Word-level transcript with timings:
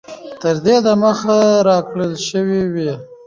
تر 0.41 0.55
دې 0.65 0.75
د 0.85 0.87
مخه 1.03 1.37
را 1.67 1.77
كړل 1.89 2.13
شوي 2.27 2.61
وې 2.73 2.93